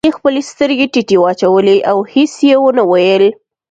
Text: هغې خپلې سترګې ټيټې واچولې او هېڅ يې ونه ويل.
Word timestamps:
هغې 0.05 0.17
خپلې 0.19 0.41
سترګې 0.51 0.85
ټيټې 0.93 1.17
واچولې 1.21 1.77
او 1.89 1.97
هېڅ 2.13 2.33
يې 2.49 2.55
ونه 2.61 2.83
ويل. 2.91 3.25